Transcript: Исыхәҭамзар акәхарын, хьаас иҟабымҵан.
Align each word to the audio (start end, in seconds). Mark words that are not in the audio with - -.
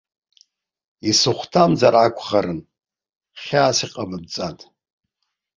Исыхәҭамзар 1.09 1.95
акәхарын, 2.05 2.59
хьаас 3.41 3.77
иҟабымҵан. 3.85 4.57